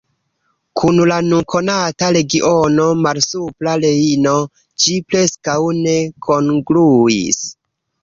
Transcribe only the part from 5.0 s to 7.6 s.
preskaŭ ne kongruis.